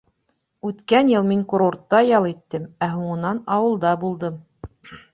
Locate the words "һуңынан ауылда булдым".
2.97-4.45